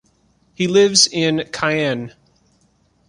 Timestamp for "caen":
1.51-2.15